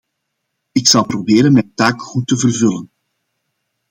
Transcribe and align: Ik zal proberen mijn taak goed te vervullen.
Ik 0.71 0.87
zal 0.87 1.05
proberen 1.05 1.51
mijn 1.51 1.71
taak 1.73 2.01
goed 2.01 2.27
te 2.27 2.37
vervullen. 2.37 2.89